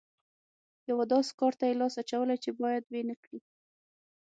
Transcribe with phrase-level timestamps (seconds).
[0.89, 3.39] یوه داسې کار ته یې لاس اچولی چې بايد ويې نه کړي.